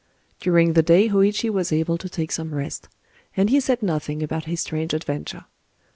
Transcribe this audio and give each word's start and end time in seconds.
During 0.39 0.73
the 0.73 0.81
day 0.81 1.09
Hōïchi 1.09 1.51
was 1.51 1.71
able 1.71 1.95
to 1.99 2.09
take 2.09 2.31
some 2.31 2.55
rest; 2.55 2.87
and 3.37 3.51
he 3.51 3.59
said 3.59 3.83
nothing 3.83 4.23
about 4.23 4.45
his 4.45 4.59
strange 4.61 4.95
adventure. 4.95 5.45